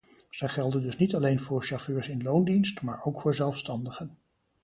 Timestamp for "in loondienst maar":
2.09-3.03